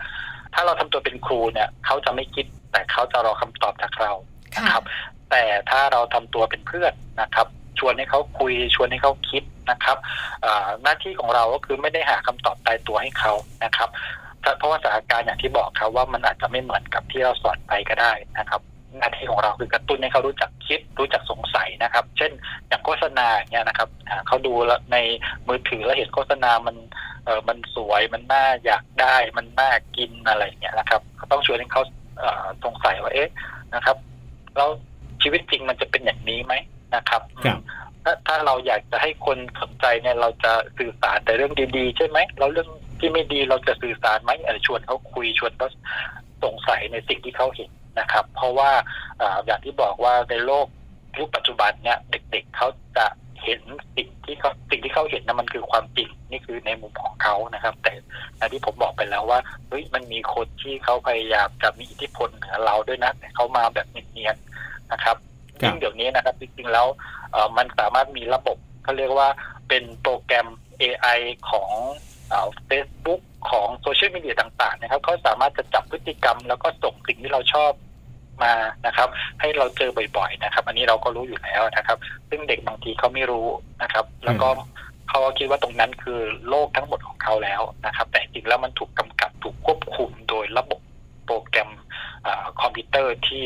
[0.56, 4.12] ถ้าเราทำตัวเป็นครูเนี่ยเขาจะไม่คิด แต่เขาจะรอคำตอบจากเรา
[4.58, 4.84] นะครับ
[5.32, 7.48] แต่ถ้าเราทำตัวเป็นเพื่อนนะครับ
[7.80, 9.98] ชวนให้เขาคุยชวนให้เขาคิดนะครับ
[10.84, 13.90] หน้าที่ของเราก็คือไม่ได้หาคำตอบตายตัวให้เขานะครับ
[14.58, 18.62] เพราะว่าสถานการณ์อย่างที่บอกครับว่ามันอาจจะไม่เหมือนกับที่เราสอนไปก็ได้นะครับ
[19.00, 22.32] หน้าที่ของเราคือกระตุ้นให้เขารู้จักคิดรู้จักสงสัยนะครับ เช่น
[22.68, 23.90] อย่างโฆษณาอย่างเงี้ยนะครับ
[24.28, 24.54] เขาดู
[24.92, 24.98] ใน
[25.48, 26.76] มือถือแล้วเห็นโฆษณามัน
[27.26, 31.84] เออมันสวยมันน่าอยากได้มันน่ากินอะไรเงี้ยนะครับต้องชวนให้เขา
[32.64, 33.30] สงสัยว่าเอ๊ะ
[33.76, 33.98] นะครับ
[34.56, 34.70] แล้ว
[35.24, 36.54] ชีวิตจริงมันจะเป็นอย่างนี้ไหม
[36.96, 37.22] นะครับ
[38.04, 44.32] ถ้าถ้าเราอยากจะให้คนสนใจเนี่ยเราจะสื่อสารแต่เรื่องดีๆ ใช่ไหมเราเรื่องที่ไม่ดีเราจะสื่อสารไหม
[44.66, 45.68] ชวนเขาคุยชวนเขา
[46.44, 48.72] สงสัยในสิ่งที่เขาเห็น นะครับ เพราะว่า
[49.46, 50.68] อย่างที่บอกว่าในโลก
[51.18, 51.98] ยุคปัจจุบันเนี่ย
[52.32, 53.06] เด็ก ๆเขาจะ
[53.44, 53.62] เห็น
[53.96, 65.18] สิ่งที่เขาสิ่งที่เขาเห็นนะมันคือความจริงนี่คือในมุมของเขานะครับ แต่ที่ผมบอกไปแล้วว่าเฮ้ยมันมีคนที่เขาพยายามจะมีอิทธิพลเหนือเราด้วยนะแต่เขามาแบบเนียนๆนะครับ
[65.60, 66.88] ซึ่งเดี๋ยวนี้นะครับจริงๆแล้ว
[67.58, 69.30] มันสามารถมีระบบเขาเรียกว่า
[69.68, 70.48] เป็นโปรแกรม
[70.82, 71.70] AI ของ
[72.68, 77.72] เฟซบุ๊กของโซเชียลมีเดียต่างๆนะครับเขาสามารถจะจับพฤติกรรม แล้วก็ส่งสิ่งที่เราชอบ
[78.44, 78.54] มา
[78.88, 79.10] นะครับ
[79.40, 81.98] ให้เราเจอบ่อยๆนะครับ อันนี้เราก็รู้อยู่แล้วนะครับ
[82.30, 83.48] ซึ่งเด็กบางทีเขาไม่รู้
[83.82, 84.50] นะครับ แล้วก็
[85.10, 90.82] เขาคิดว่าตรงนั้นคือโลกทั้งหมดของเขาแล้วนะครับ แต่จริงแล้วมันถูกกำกับถูกควบคุมโดยระบบ
[91.26, 91.72] โปรแกรม
[92.62, 93.44] คอมพิวเตอร์ที่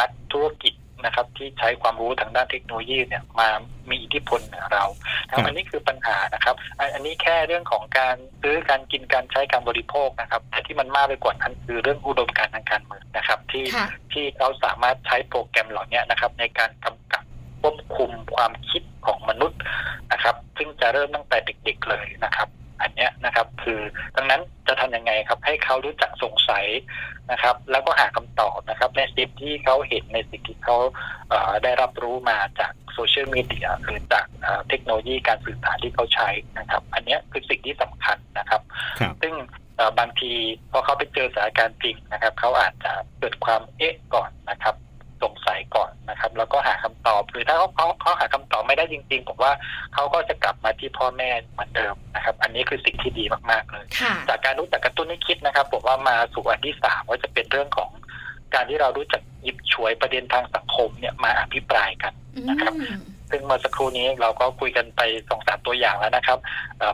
[0.00, 3.77] นักธุรกิจนะครับ ที่ใช้ความรู้ทางด้านเทคโนโลยีเนี่ยมามี
[4.08, 4.84] อิทธิพลเหนือเรา
[5.46, 6.56] อันนี้คือปัญหานะครับ
[6.94, 13.64] อันนี้แค่เรื่องของการซื้อการกินการใช้การบริโภคนะครับ แต่ที่มันมากไปกว่านั้นคือเรื่องอุดมการทางการเมืองนะครับ ที่
[14.12, 17.24] ที่เขาสามารถใช้โปรแกรมเหล่านี้นะครับ ในการกำกับ
[17.60, 19.60] ควบคุมความคิดของมนุษย์
[20.12, 22.48] นะครับ ซึ่งจะเริ่มตั้งแต่เด็กๆเลยนะครับ
[22.82, 23.80] อันนี้นะครับ คือ
[24.16, 26.66] ดังนั้น จะทํำยังไงครับ ให้เขารู้จักสงสัย
[27.30, 30.76] นะครับ แล้วก็หาคำตอบนะครับในสิ่งที่เขาเห็นในสิ่งที่เขา
[31.62, 34.26] ได้รับรู้มาจากโซเชียลมีเดียหรือจาก
[34.68, 36.28] เทคโนโลยีการสื่อสารที่เขาใช้
[36.58, 38.62] นะครับ อันนี้คือสิ่งที่สำคัญนะครับ
[39.22, 39.34] ซึ่ง
[39.98, 40.32] บางที
[40.70, 44.74] พอเขาไปเจอสถานการณ์จริงนะครับ เขาอาจจะเกิดความเอ๊ะก่อนนะครับ
[45.22, 49.52] สงสัยก่อนนะครับ แล้วก็หาคำตอบ หรือถ้าเขาเขาเขาหาคำตอบไม่ได้จริงๆผมว่า
[49.94, 53.84] เขาก็จะกลับมาที่พ่อแม่เหมือนเดิม นะครับ อันนี้คือสิ่งที่ดีมากๆเลย
[54.28, 57.90] จากการรู้จักกระตุ้นให้คิดนะครับ ผมว่ามาสู่อันที่สามว่าจะเป็นเรื่องของ
[58.54, 62.12] การที่เรารู้จักหยิบฉวยประเด็นทางสังคมเนี่ยมาอภิปรายกัน
[62.48, 62.72] นะครับ
[63.30, 66.38] ซึ่งเมื่อสักครู่นี้เราก็คุยกันไปสองสามตัวอย่างแล้วนะครับ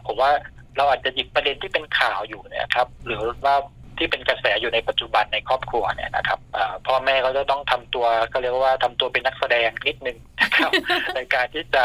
[0.06, 0.30] ผมว่า
[0.76, 3.56] เราอาจจะหยิบประเด็นที่เป็นข่าวอยู่นะครับ หรือว่า
[3.98, 6.38] ที่เป็นกระแสอยู่ในปัจจุบันในครอบครัวเนี่ยนะครับ
[6.86, 10.70] พ่อแม่ก็จะต้องทำตัวก็เรียกว่าทำตัวเป็นนักแสดงนิดนึงนะครับ
[11.16, 11.84] ในการที่จะ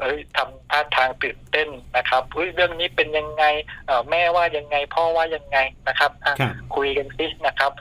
[0.00, 3.44] เอ้ยทำท่าทางตื่นเต้นนะครับเฮ้ยเรื่องนี้เป็นยังไง
[4.10, 5.58] แม่ว่ายังไง พ่อว่ายังไง
[5.88, 6.10] นะครับ
[6.76, 7.72] คุยกันซินะครับ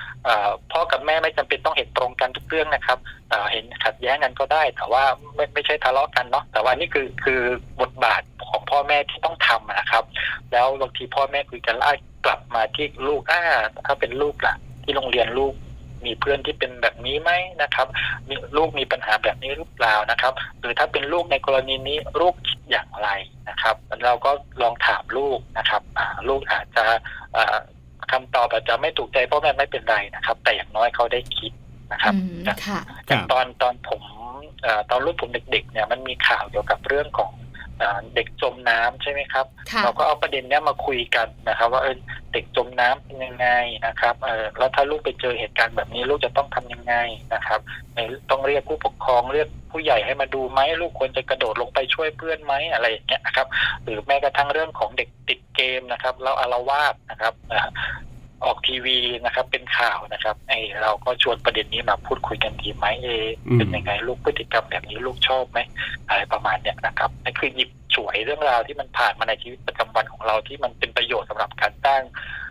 [0.72, 3.00] พ่อกับแม่ไม่จำเป็นต้องเห็นตรงกันทุกเรื่องนะครับ
[3.52, 5.04] เห็นขัดแย้งกันก็ได้ แต่ว่า
[5.36, 7.42] ไม่ไม่ใช่ทะเลาะกันเนาะแต่ว่านี่คือคือ
[7.82, 8.22] บทบาท
[10.68, 11.88] แล้วบางทีพ่อแม่คุยกันแล้ว
[12.26, 13.42] กลับมาที่ลูกอ่า
[13.86, 15.54] ถ้าเป็นลูกล่ะ ที่โรงเรียนลูก
[16.06, 17.88] มีเพื่อนที่เป็นแบบนี้ไหมนะครับ
[18.28, 22.34] มีลูกมีปัญหาแบบนี้หรือเปล่านะครับ หรือถ้าเป็นลูกในกรณีนี้ลูก
[22.70, 23.10] อย่างไร
[23.50, 23.76] นะครับ
[24.06, 25.82] เราก็ลองถามลูกนะครับ
[26.28, 26.86] ลูกอาจจะ
[28.12, 31.52] คำตอบอาจจะไม่ถูกใจพ่อแม่ไม่เป็นไรนะครับ แต่อย่างน้อยเขาได้คิด
[31.92, 32.14] นะครับ
[33.08, 34.02] อย่างตอนตอนผม
[34.90, 37.32] ตอนรุ่นผมเด็ก ๆ เนี่ยมันมีข่าวเกี่ยวกับเรื่องของ
[38.16, 39.46] เด็กจมน้ำใช่ไหมครับ
[39.84, 41.96] เราก็เอาประเด็นนี้มาคุยกันนะครับ ว่าเออ
[42.34, 43.48] เด็กจมน้ำเป็นยังไง
[43.88, 46.96] นะครับเออแล้วถ้าลูกไปเจอเหตุการณ์แบบนี้ลูกจะต้องทำยังไง
[47.34, 47.60] นะครับ
[48.30, 53.48] ต้องเรียกผู้ปกครองเรียกผู้ใหญ่ให้มาดูไหมลูกควรจะกระโดดลงไปช่วยเพื่อนไหมอะไรอย่างเงี้ยนะครับ
[53.84, 57.34] หรือแม้กระทั่งเรื่องของเด็กติดเกมนะครับแล้วอารวาสนะครับ
[58.46, 63.10] ออกทีวีนะครับ เป็นข่าวนะครับไอเราก็ชวนประเด็นนี้มาพูดคุยกันดีไหมเอ
[63.58, 65.60] เป็นยังไงลูกพฤติกรรมแบบนี้ลูกชอบไหม
[66.10, 72.02] อะไรประมาณเนี้ยนะครับนั่นคือหยิบฉวยเรื่องราวที่มันผ่านมาในชีวิตประจำวันของเราที่มันเป็นประโยชน์สำหรับการสร้าง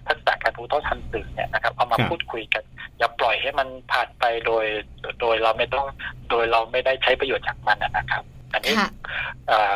[0.07, 2.63] ทักษะการรู้เท่าทันสื่อเนี่ยนะครับเอามาพูดคุยกัน
[2.99, 4.65] อย่าปล่อยให้มันผ่านไปโดย
[5.21, 5.87] โดยเราไม่ต้อง
[6.31, 8.75] โดยเราไม่ได้ใช้ประโยชน์จากมันนะครับ อันนี้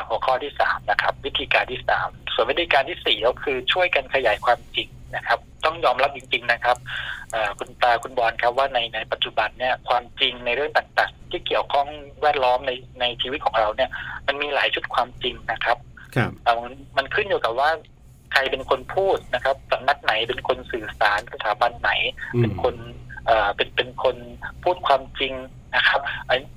[0.09, 6.76] หัวข้อที่สามนะครับ วิธีการที่สามส่วนวิธีการที่สี่ก็คือช่วยกันขยายความจริงนะครับ ต้องยอมรับจริง ๆนะครับ
[7.59, 11.87] คุณตาคุณบอลครับว่าในในปัจจุบันเนี่ยความจริงในเรื่องต่างๆ ที่เกี่ยวข้อง
[12.22, 13.90] แวดล้อมในในชีวิตของเราเนี่ย
[14.26, 15.78] มันมีหลายชุดความจริงนะครับ
[16.16, 16.30] ครับ
[16.96, 17.70] มันขึ้นอยู่กับว่า
[18.33, 21.90] ใครเป็นคนพูดนะครับสำนักไหนเป็นคนสื่อสารสถาบันไหน
[22.40, 22.74] เป็นคน
[23.56, 24.16] เป็นเป็นคน
[24.64, 25.33] พูดความจริง
[25.76, 26.00] นะครับ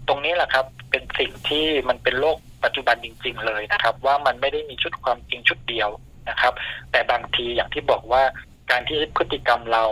[0.08, 5.90] ตรงนี้แหละครับเป็นสิ่งที่มันเป็นโลกปัจจุบันจริง ๆ เลยนะครับ ว่ามันไม่ได้มีชุดความจริงชุดเดียว
[6.30, 6.54] นะครับ
[6.92, 8.24] แต่บางทีอย่างที่บอกว่า
[8.72, 9.86] การที่พฤติกรรมเรา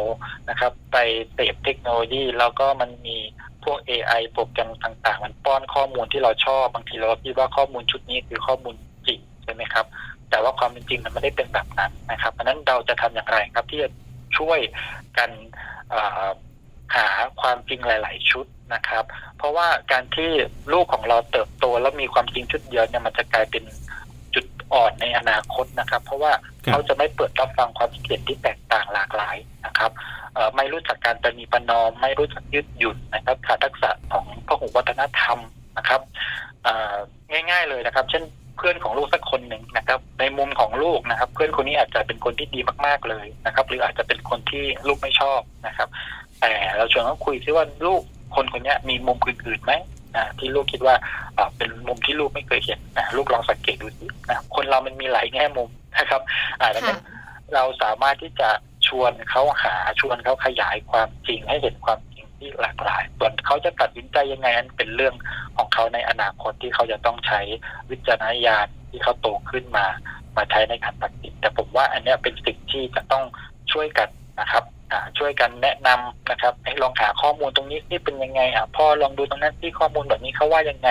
[0.49, 0.97] นะครับ ไป
[1.34, 3.17] เสพเทคโนโลยีแล้วก็มันมี
[3.63, 8.75] พวก AI โปรแกรมต่าง ๆ มันป้อนข้อมูลที่เราชอบบางทีเราคิดว่าข้อมูลชุดนี้คือข้อมูล
[9.07, 9.86] จริงใช่ไหมครับ
[10.29, 13.89] แต่ว่าความเป็นจริงมันไม่ได้เป็นแบบนั้นนะครับเพราะนั้นเราจะทำอย่างไรครับที่จะ
[14.38, 14.60] ช่วย
[15.17, 15.29] กัน
[16.95, 17.07] หา
[17.41, 19.03] ความจริงหลาย ๆ ชุด นะครับ
[19.38, 20.29] เพราะว่าการที่
[20.73, 23.63] ลูกของเราเติบโตแล้วมีความจริงชุดเดียวเนี่ยมันจะกลายเป็น
[24.34, 26.31] จุดอ่อนในอนาคตนะครับ เพราะว่า
[26.65, 29.91] เขาจะไม่เปิดรับฟังความคิดเห็นที่แตกต่างหลากหลายนะครับ
[30.55, 35.39] ไม่รู้จักการปณีประนอม ไม่รู้จักยืดหยุ่นนะครับขาดทักษะของพหุวัฒนธรรม
[35.77, 36.01] นะครับ
[37.31, 38.23] ง่าย ๆเลยนะครับ เช่น
[38.57, 45.89] เพื่อนของลูกสักคนหนึ่งนะครับ ในมุมของลูกนะครับ เพื่อนคนนี้อาจจะเป็นคนที่ดีมากๆเลยนะครับ หรืออาจจะเป็นคนที่ลูกไม่ชอบนะครับ
[46.41, 48.01] แต่เราชวนเขาคุยซิว่าลูก
[48.36, 49.74] คนคนนี้มีมุมอื่นๆไหม
[50.15, 50.96] นะที่ลูกคิดว่า
[51.58, 56.22] เป็นมุมที่ลูกไม่เคยเห็นนะลูกลองสังเกตดูสินะคนเรามันมีหลายแง่มุมนะครับ
[56.60, 57.02] อ่าดังนั้น
[57.54, 58.50] เราสามารถที่จะ
[58.88, 65.15] ชวนเขาหาชวนเขาขยายความจริงให้เห็นความจริงที่หลากหลาย ส่วนเขาจะตัดสินใจยังไงนั้นเป็นเรื่อง
[65.58, 67.41] ของเขาในอนาคตที่เขาจะต้องใช้
[67.89, 69.86] วิจารณญาณที่เขาโตขึ้นมา
[70.38, 73.24] มาใช้ในการตัดสินแต่ผมว่าอันนี้เป็นสิ่งที่จะต้อง
[73.72, 74.63] ช่วยกันนะครับ
[75.17, 80.89] ช่วยกันแนะนำนะครับให้ลองหาข้อมูลตรงนี้นี่เป็นยังไงอะพ่อลองดูตรงนั้นที่ข้อมูลแบบนี้เขาว่ายังไง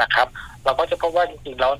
[0.00, 0.26] นะครับ
[0.64, 1.72] เราก็จะพบว่าจริงๆแล้ว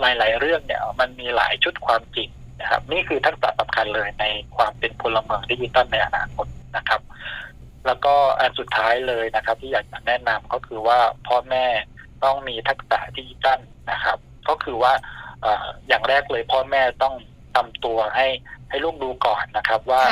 [0.00, 2.28] หลาย ๆ เรื่องเนี่ย มันมีหลายชุดความจริง
[2.60, 4.24] นะครับ นี่คือทักษะสำคัญเลยใน
[4.56, 7.00] ความเป็นพลเมืองดิจิตอลในอนาคตนะครับ
[7.86, 11.64] แล้วก็อันสุดท้ายเลยนะครับ ที่อยากจะแนะนำก็คือว่าพ่อแม่
[12.24, 13.58] ต้องมีทักษะดิจิตอล
[13.92, 14.92] นะครับ ก็คือว่า
[15.88, 17.14] อย่างแรกเลยพ่อแม่ต้อง
[17.54, 18.26] ทำตัวให้
[18.70, 20.02] ให้ลูกดูก่อนนะครับว่า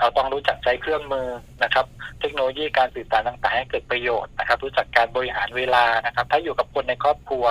[0.00, 1.28] เราต้องรู้จักใช้เครื่องมือ
[1.62, 1.86] นะครับ
[2.20, 7.46] เทคโนโลยีการสื่อสารต่างๆให้เกิดประโยชน์นะครับ รู้จักการบริหารเวลานะครับ ถ้าอยู่กับคนในครอบครัว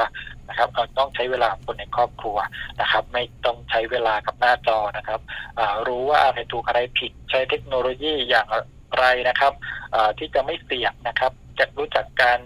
[0.49, 2.38] นะครับเราต้องใช้เวลาคนในครอบครัว
[2.81, 5.19] นะครับ ไม่ต้องใช้เวลากับหน้าจอนะครับ
[5.88, 8.47] รู้ว่าอะไรถูกอะไรผิดใช้เทคโนโลยีอย่าง
[8.99, 9.53] ไรนะครับ
[10.17, 12.39] ที่จะไม่เสี่ยงนะครับ จะรู้จักการ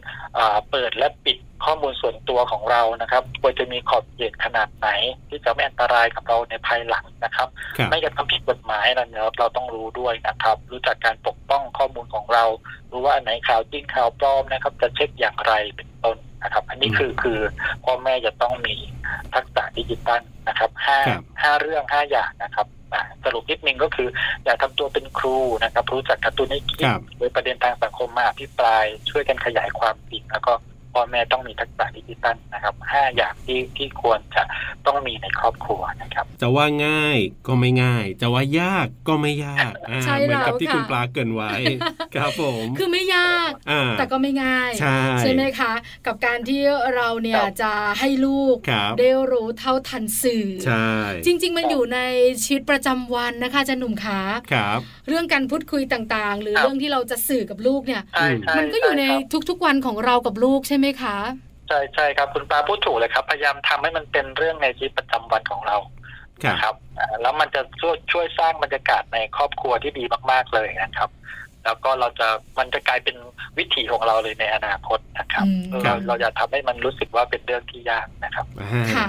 [0.69, 4.89] เปิดและปิดข้อมูลส่วนตัวของเรานะครับควรจะมีขอบเขตขนาดไหน
[5.29, 7.47] ที่จะไม่อันตรายกับเราในภายหลังนะครับ
[7.89, 12.45] ไม่กระทำผิดกฎหมายนะเนี่ยเราต้องรู้ด้วยนะครับ รู้จักการปกป้องข้อมูลของเรา
[12.91, 17.39] รู้ว่าอันไหนข่าวจริงข่าวปลอมนะครับ จะเช็คอย่างไรเป็นต้นนะครับ อันนี้คือคือ
[17.85, 18.75] พ่อแม่จะต้องมี
[19.33, 20.99] ทักษะดิจิตัลนะครับห้า
[21.41, 22.67] ห้าเรื่องห้าอย่างนะครับ
[23.23, 24.07] สรุปนิดนึงก็คือ
[24.43, 26.85] อย่าทำตัวเป็นครูนะครับรู้จักกระตุ้นให้คิด
[27.17, 30.53] โดยประเด็นทางสังคมมาพิปราย ช่วยกันขยายความจริงแล้วก็
[30.93, 34.43] พ่อแม่ต้องมีทักษะดิจิตัลนะครับห้าอย่างที่ที่ควรจะ
[34.85, 39.71] ต้องมีในครอบครัวนะครับ จะว่าง่ายก็ไม่ง่าย จะว่ายากก็ไม่ยาก
[40.21, 41.51] เหมือนกับที่คุณปลาเกินไว้
[42.15, 43.51] ครับผมคือไม่ยาก
[43.97, 44.71] แต่ก็ไม่ง่าย
[45.19, 45.73] ใช่ไหมคะ
[46.07, 46.61] กับการที่
[46.95, 48.55] เราเนี่ยจะให้ลูก
[48.99, 50.89] ได้รู้เท่าทันสื่อใช่
[51.25, 51.99] จริง ๆ มันอยู่ใน
[52.43, 54.19] ชีวิตประจำวันนะคะจะหนุ่มขา
[54.51, 58.01] ครับ เรื่องการพูดคุยต่างๆ หรือเรื่องที่เราจะสื่อกับลูกเนี่ย
[58.57, 59.05] มันก็อยู่ใน
[59.49, 61.17] ทุกๆวันของเรากับลูกใช่ไหมคะ
[61.67, 65.77] ใช่ใช่ครับคุณปาพูดถูกเลยครับ พยายามทำให้มันเป็นเรื่องในชีวิตประจำวันของเรา
[66.63, 66.75] ครับ
[67.21, 71.09] แล้วมันจะช่วยช่วยสร้างบรรยากาศในครอบครัวที่ดีมาก ๆเลยนะครับ
[71.65, 72.27] แล้วก็เราจะ
[72.59, 73.15] มันจะกลายเป็น
[73.57, 75.45] วิถีของเราเลยในอนาคตนะครับ
[75.83, 78.45] เราเราอย่าทำให้มันรู้สึกว่าเป็นเรื่องที่ยากนะครับ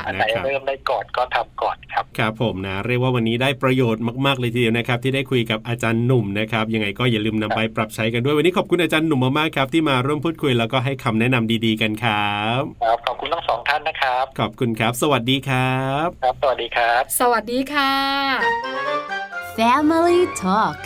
[0.06, 17.92] อันไหนเริ่มได้ก่อนก็ทำก่อนครับครับผมนะ เรียกว่าวันนี้ได้ประโยชน์มากๆเลยทีเดียวนะครับ ที่ได้คุยกับอาจารย์หนุ่มนะครับยังไงก็อย่าลืมนำไปปรับใช้กันด้วยวันนี้ขอบคุณอาจารย์หนุ่มมากๆครับที่มาร่วมพูดคุยแล้วก็ให้คำแนะนำดีๆกันครับครับขอบคุณทั้งสองท่านนะครับ ขอบคุณครับ สวัสดีครับครับ สวัสดีครับ สวัสดีค่ะ
[19.56, 20.78] Family Talk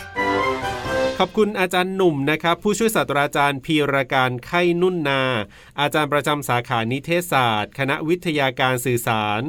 [1.21, 5.21] ขอบคุณอาจารย์หนุ่มนะครับ ผู้ช่วยศาสตราจารย์พีรการไข่นุ่นนา
[5.79, 9.41] อาจารย์ประจำสาขานิเทศศาสตร์ คณะวิทยาการสื่อสาร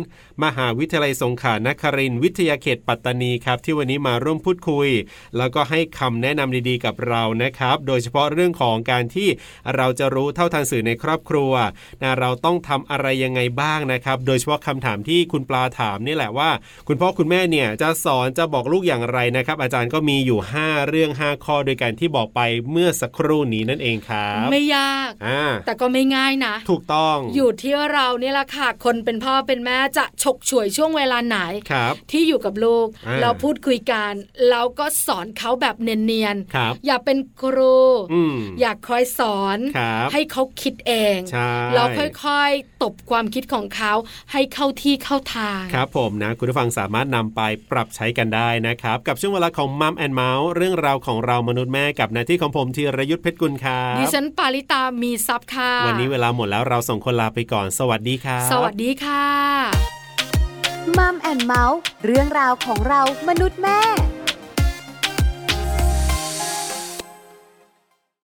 [0.45, 4.89] มหาวิทยาลัยสงขลานครินวิทยาเขตปัตตานีครับ ที่วันนี้มาร่วมพูดคุย
[5.37, 9.29] แล้วก็ให้คำแนะนำดีๆกับเรานะครับ โดยเฉพาะเรื่องของการที่
[9.77, 11.53] เราจะรู้เท่าทันสื่อในครอบครัว
[12.03, 16.51] นะเราต้องทำอะไรยังไงบ้างนะครับ โดยเฉพาะคำถามที่คุณปลาถามนี่แหละว่า
[16.89, 22.41] คุณพ่อคุณแม่เนี่ยจะสอนจะบอกลูกอย่างไรนะครับ อาจารย์ก็มีอยู่ 5 เรื่อง 5 ข้อโดยการที่บอกไป
[22.71, 25.11] เมื่อสักครู่นี้นั่นเองครับ ไม่ยาก
[25.67, 31.39] แต่ก็ไม่ง่ายนะ ถูกต้อง อยู่ที่เราเนี่ยแหละค่ะ คนเป็นพ่อเป็นแม่จะฉกฉวยช่วงเวลาไหน
[32.11, 32.87] ที่อยู่กับลูก
[33.23, 34.13] เราพูดคุยกัน
[34.49, 37.79] แล้วก็สอนเขาแบบเนียนๆ อย่าเป็นครู
[38.61, 39.59] อยากคอยสอน
[40.13, 41.19] ให้เขาคิดเอง
[41.75, 41.87] แล้ว
[42.25, 43.93] ค่อยๆ ตบความคิดของเขา
[44.33, 47.41] ให้เข้าที่เข้าทาง ครับผมนะ คุณผู้ฟังสามารถนำไป
[47.71, 59.25] ปรับใช้กันได้นะครับ กับช่วงเวลาของ Mom and Mouth เรื่องราวของเรามนุษย์แม่กับหน้าที่ของผมธีรยุทธเพชรกุลครับดิฉันปาริตามีทรัพย์ค่ะ วันนี้เวลาหมดแล้วเราสองคนลาไปก่อน สวัสดีค่ะสวัสดีค่ะ
[60.99, 63.81] Mom and Mouth เรื่องราวของเรามนุษย์แม่